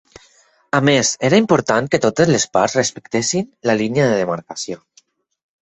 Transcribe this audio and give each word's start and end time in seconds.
A 0.77 0.79
més, 0.87 1.11
era 1.29 1.39
important 1.41 1.89
que 1.95 2.01
totes 2.07 2.31
les 2.37 2.47
parts 2.57 2.79
respectessin 2.81 3.47
la 3.71 3.79
línia 3.83 4.11
de 4.11 4.17
demarcació. 4.23 4.83